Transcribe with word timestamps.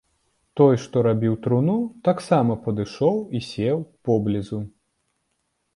Той, 0.61 0.73
што 0.83 1.03
рабіў 1.07 1.35
труну, 1.43 1.75
таксама 2.09 2.57
падышоў 2.65 3.15
і 3.27 3.39
сеў 3.53 3.77
поблізу. 4.09 4.59